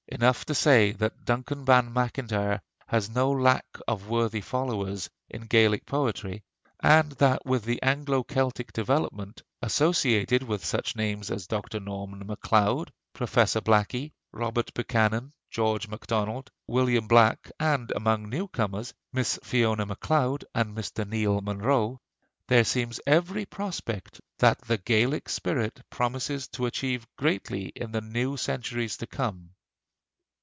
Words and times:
Enough 0.13 0.43
to 0.47 0.53
say 0.55 0.91
that 0.91 1.23
Duncan 1.23 1.63
Ban 1.63 1.91
Macintyre 1.93 2.61
has 2.87 3.09
no 3.09 3.31
lack 3.31 3.65
of 3.87 4.09
worthy 4.09 4.41
followers 4.41 5.09
in 5.29 5.43
Gaelic 5.45 5.85
poetry, 5.85 6.43
and 6.81 7.13
that 7.13 7.45
with 7.45 7.63
the 7.63 7.81
Anglo 7.81 8.21
Celtic 8.21 8.73
development, 8.73 9.41
associated 9.61 10.43
with 10.43 10.65
such 10.65 10.97
names 10.97 11.31
as 11.31 11.47
Dr. 11.47 11.79
Norman 11.79 12.27
Macleod, 12.27 12.91
Professor 13.13 13.61
Blackie, 13.61 14.11
Robert 14.33 14.73
Buchanan, 14.73 15.31
George 15.49 15.87
MacDonald, 15.87 16.51
William 16.67 17.07
Black, 17.07 17.49
and, 17.57 17.89
among 17.95 18.29
new 18.29 18.49
comers, 18.49 18.93
Miss 19.13 19.39
Fiona 19.43 19.85
Macleod 19.85 20.43
and 20.53 20.75
Mr. 20.75 21.07
Neil 21.07 21.39
Munro, 21.39 22.01
there 22.49 22.65
seems 22.65 22.99
every 23.07 23.45
prospect 23.45 24.19
that 24.39 24.59
the 24.63 24.77
Gaelic 24.77 25.29
spirit 25.29 25.79
promises 25.89 26.47
to 26.49 26.65
achieve 26.65 27.07
greatly 27.15 27.67
in 27.77 27.93
the 27.93 28.01
new 28.01 28.35
centuries 28.35 28.97
to 28.97 29.07
come. 29.07 29.51